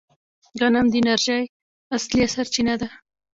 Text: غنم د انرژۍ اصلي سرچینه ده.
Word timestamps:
غنم 0.59 0.85
د 0.89 0.93
انرژۍ 0.99 1.43
اصلي 1.95 2.25
سرچینه 2.33 2.75
ده. 2.81 2.89